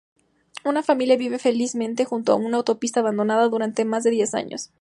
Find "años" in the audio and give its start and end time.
4.33-4.71